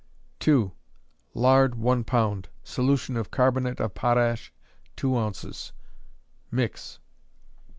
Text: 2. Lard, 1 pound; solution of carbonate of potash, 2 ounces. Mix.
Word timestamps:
2. 0.39 0.71
Lard, 1.35 1.75
1 1.75 2.03
pound; 2.05 2.49
solution 2.63 3.15
of 3.15 3.29
carbonate 3.29 3.79
of 3.79 3.93
potash, 3.93 4.51
2 4.95 5.15
ounces. 5.15 5.73
Mix. 6.49 6.97